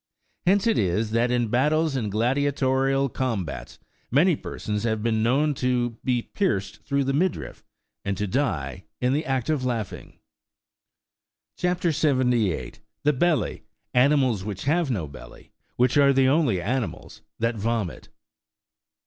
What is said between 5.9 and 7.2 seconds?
be pierced through the